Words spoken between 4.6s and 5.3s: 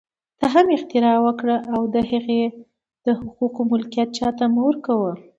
ورکوه